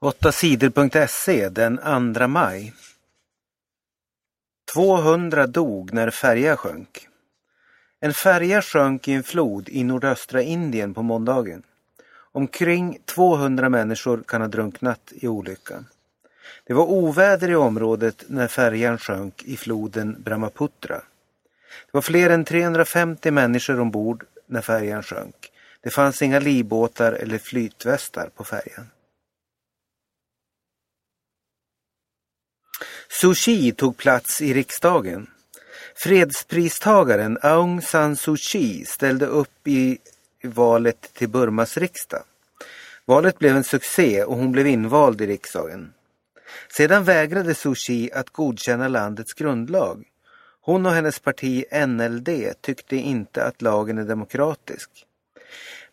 [0.00, 1.78] 8 sidor.se den
[2.14, 2.72] 2 maj.
[4.74, 7.08] 200 dog när färja sjönk.
[8.00, 11.62] En färja sjönk i en flod i nordöstra Indien på måndagen.
[12.32, 15.86] Omkring 200 människor kan ha drunknat i olyckan.
[16.66, 20.96] Det var oväder i området när färjan sjönk i floden Brahmaputra.
[21.86, 25.50] Det var fler än 350 människor ombord när färjan sjönk.
[25.80, 28.86] Det fanns inga livbåtar eller flytvästar på färjan.
[33.20, 35.26] Suu Kyi tog plats i riksdagen.
[35.94, 39.98] Fredspristagaren Aung San Suu Kyi ställde upp i
[40.42, 42.22] valet till Burmas riksdag.
[43.04, 45.92] Valet blev en succé och hon blev invald i riksdagen.
[46.76, 50.04] Sedan vägrade Suu Kyi att godkänna landets grundlag.
[50.60, 52.28] Hon och hennes parti NLD
[52.60, 54.90] tyckte inte att lagen är demokratisk.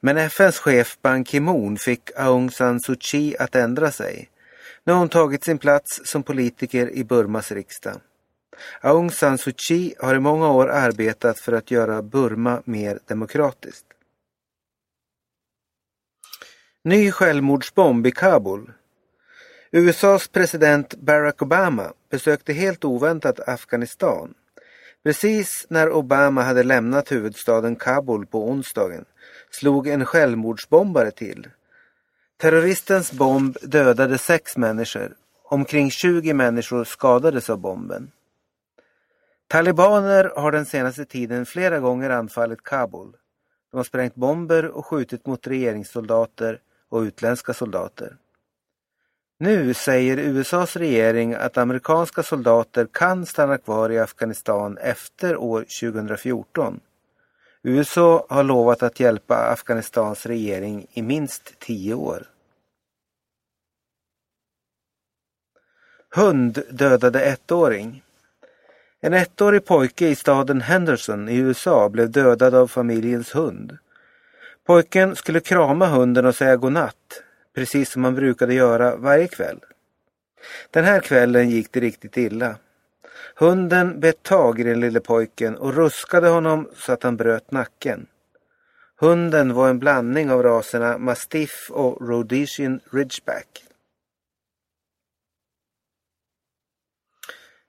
[0.00, 4.30] Men FNs chef Ban Ki-Moon fick Aung San Suu Kyi att ändra sig.
[4.84, 8.00] Nu har hon tagit sin plats som politiker i Burmas riksdag.
[8.80, 13.86] Aung San Suu Kyi har i många år arbetat för att göra Burma mer demokratiskt.
[16.84, 18.72] Ny självmordsbomb i Kabul.
[19.72, 24.34] USAs president Barack Obama besökte helt oväntat Afghanistan.
[25.02, 29.04] Precis när Obama hade lämnat huvudstaden Kabul på onsdagen
[29.50, 31.48] slog en självmordsbombare till.
[32.40, 35.14] Terroristens bomb dödade sex människor.
[35.44, 38.10] Omkring 20 människor skadades av bomben.
[39.48, 43.16] Talibaner har den senaste tiden flera gånger anfallit Kabul.
[43.70, 48.16] De har sprängt bomber och skjutit mot regeringssoldater och utländska soldater.
[49.38, 56.80] Nu säger USAs regering att amerikanska soldater kan stanna kvar i Afghanistan efter år 2014.
[57.62, 62.29] USA har lovat att hjälpa Afghanistans regering i minst tio år.
[66.14, 68.02] Hund dödade ettåring.
[69.00, 73.78] En ettårig pojke i staden Henderson i USA blev dödad av familjens hund.
[74.66, 77.22] Pojken skulle krama hunden och säga godnatt,
[77.54, 79.58] precis som han brukade göra varje kväll.
[80.70, 82.56] Den här kvällen gick det riktigt illa.
[83.34, 88.06] Hunden bet tag i den lille pojken och ruskade honom så att han bröt nacken.
[88.96, 93.64] Hunden var en blandning av raserna mastiff och rhodesian ridgeback.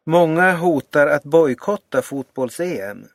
[0.05, 3.07] Många hotar att bojkotta fotbolls-EM.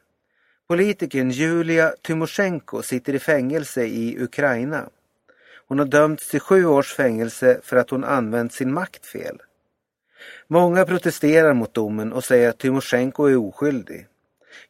[0.69, 4.89] Politikern Julia Tymosjenko sitter i fängelse i Ukraina.
[5.69, 9.43] Hon har dömts till sju års fängelse för att hon använt sin makt fel.
[10.47, 14.07] Många protesterar mot domen och säger att Tymosjenko är oskyldig.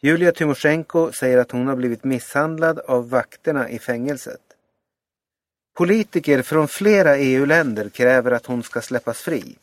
[0.00, 4.41] Julia Tymosjenko säger att hon har blivit misshandlad av vakterna i fängelset.
[5.75, 9.56] Politiker från flera EU-länder kräver att hon ska släppas fri.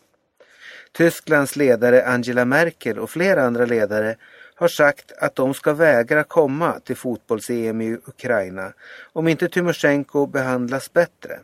[0.93, 4.15] Tysklands ledare Angela Merkel och flera andra ledare
[4.55, 8.73] har sagt att de ska vägra komma till fotbolls-EM i Ukraina
[9.13, 11.39] om inte Tymosjenko behandlas bättre.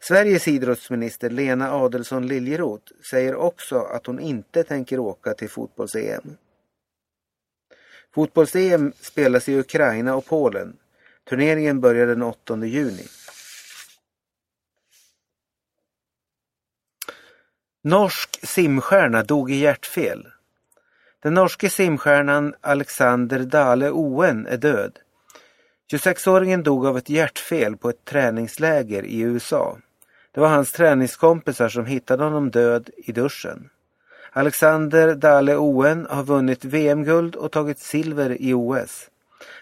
[0.00, 6.36] Sveriges idrottsminister Lena Adelsohn Liljeroth säger också att hon inte tänker åka till fotbolls-EM.
[8.14, 10.76] Fotbolls-EM spelas i Ukraina och Polen.
[11.28, 13.06] Turneringen börjar den 8 juni.
[17.88, 20.26] Norsk simstjärna dog i hjärtfel.
[21.22, 24.98] Den norske simstjärnan Alexander Dale Oen är död.
[25.92, 29.78] 26-åringen dog av ett hjärtfel på ett träningsläger i USA.
[30.32, 33.70] Det var hans träningskompisar som hittade honom död i duschen.
[34.32, 39.10] Alexander Dale Oen har vunnit VM-guld och tagit silver i OS.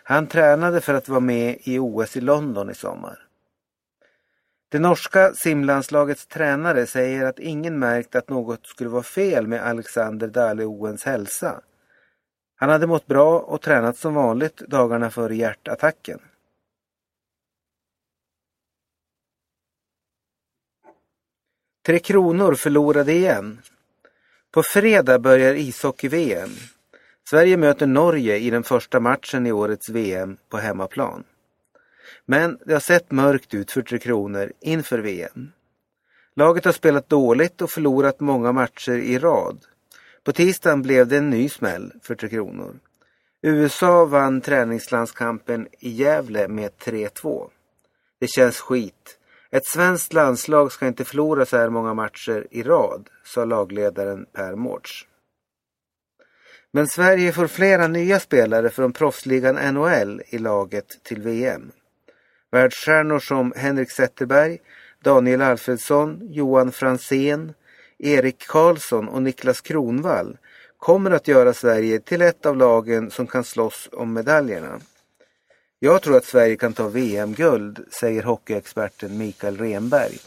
[0.03, 3.19] Han tränade för att vara med i OS i London i sommar.
[4.75, 10.29] Det norska simlandslagets tränare säger att ingen märkt att något skulle vara fel med Alexander
[10.29, 11.61] Dale Oens hälsa.
[12.57, 16.21] Han hade mått bra och tränat som vanligt dagarna före hjärtattacken.
[21.87, 23.61] Tre Kronor förlorade igen.
[24.51, 26.51] På fredag börjar ishockey-VM.
[27.31, 31.25] Sverige möter Norge i den första matchen i årets VM på hemmaplan.
[32.27, 35.53] Men det har sett mörkt ut för Tre Kronor inför VM.
[36.37, 39.59] Laget har spelat dåligt och förlorat många matcher i rad.
[40.25, 42.75] På tisdagen blev det en ny smäll för Tre Kronor.
[43.43, 47.51] USA vann träningslandskampen i Gävle med 3-2.
[48.21, 49.19] Det känns skit.
[49.51, 54.55] Ett svenskt landslag ska inte förlora så här många matcher i rad, sa lagledaren Per
[54.55, 55.07] Mårts.
[56.73, 61.73] Men Sverige får flera nya spelare från proffsligan NHL i laget till VM.
[62.55, 64.59] Världsstjärnor som Henrik Zetterberg,
[65.05, 67.55] Daniel Alfredsson, Johan Fransén,
[67.99, 70.39] Erik Karlsson och Niklas Kronvall
[70.79, 74.81] kommer att göra Sverige till ett av lagen som kan slåss om medaljerna.
[75.79, 80.19] Jag tror att Sverige kan ta VM-guld, säger hockeyexperten Mikael Renberg.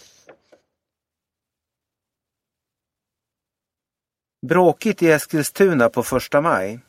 [4.47, 6.79] Bråkigt i Eskilstuna på första maj.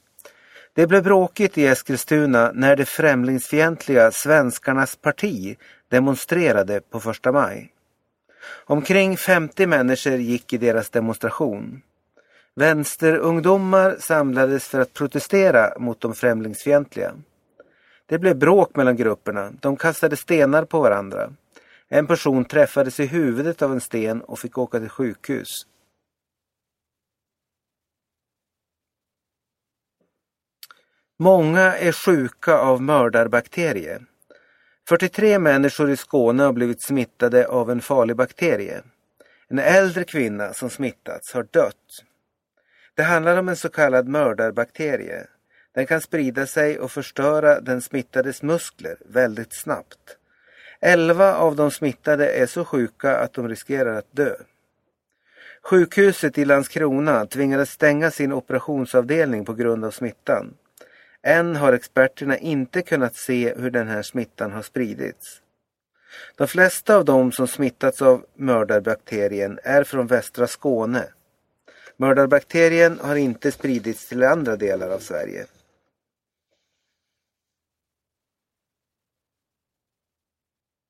[0.78, 5.56] Det blev bråkigt i Eskilstuna när det främlingsfientliga Svenskarnas parti
[5.88, 7.72] demonstrerade på första maj.
[8.64, 11.82] Omkring 50 människor gick i deras demonstration.
[12.54, 17.12] Vänsterungdomar samlades för att protestera mot de främlingsfientliga.
[18.06, 19.52] Det blev bråk mellan grupperna.
[19.60, 21.30] De kastade stenar på varandra.
[21.88, 25.66] En person träffades i huvudet av en sten och fick åka till sjukhus.
[31.20, 34.00] Många är sjuka av mördarbakterie.
[34.88, 38.82] 43 människor i Skåne har blivit smittade av en farlig bakterie.
[39.49, 42.05] En äldre kvinna som smittats har dött.
[42.94, 45.26] Det handlar om en så kallad mördarbakterie.
[45.75, 50.17] Den kan sprida sig och förstöra den smittades muskler väldigt snabbt.
[50.81, 54.35] 11 av de smittade är så sjuka att de riskerar att dö.
[55.62, 60.55] Sjukhuset i Landskrona tvingades stänga sin operationsavdelning på grund av smittan.
[61.28, 65.42] Än har experterna inte kunnat se hur den här smittan har spridits.
[66.36, 71.08] De flesta av de som smittats av mördarbakterien är från västra Skåne.
[71.96, 75.46] Mördarbakterien har inte spridits till andra delar av Sverige.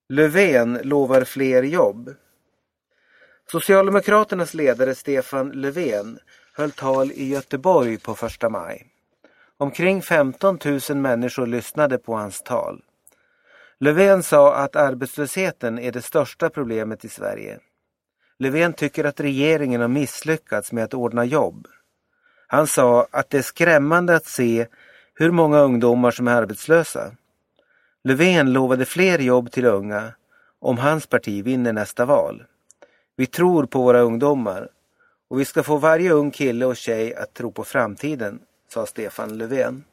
[0.08, 2.14] Löfven lovar fler jobb.
[3.50, 6.19] Socialdemokraternas ledare Stefan Löfven
[6.52, 8.98] höll tal i Göteborg på första maj.
[9.61, 10.59] Omkring 15
[10.89, 12.83] 000 människor lyssnade på hans tal.
[13.81, 17.59] Löfven sa att arbetslösheten är det största problemet i Sverige.
[18.39, 21.67] Löfven tycker att regeringen har misslyckats med att ordna jobb.
[22.47, 24.67] Han sa att det är skrämmande att se
[25.15, 27.13] hur många ungdomar som är arbetslösa.
[28.05, 30.13] Löfven lovade fler jobb till unga
[30.61, 32.45] om hans parti vinner nästa val.
[33.17, 34.69] Vi tror på våra ungdomar
[35.31, 39.41] och vi ska få varje ung kille och tjej att tro på framtiden, sa Stefan
[39.41, 39.85] Löfven.